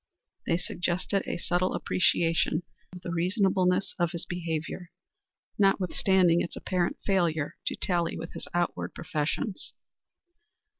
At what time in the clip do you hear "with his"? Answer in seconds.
8.17-8.47